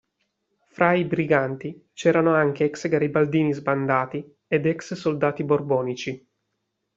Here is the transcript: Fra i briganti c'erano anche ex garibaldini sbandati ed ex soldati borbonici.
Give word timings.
Fra 0.71 0.93
i 0.93 1.05
briganti 1.05 1.89
c'erano 1.93 2.33
anche 2.33 2.63
ex 2.63 2.87
garibaldini 2.87 3.53
sbandati 3.53 4.25
ed 4.47 4.65
ex 4.65 4.95
soldati 4.95 5.43
borbonici. 5.43 6.27